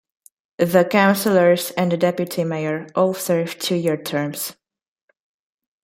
[0.57, 4.55] The Councillors and the Deputy Mayor all serve two year terms.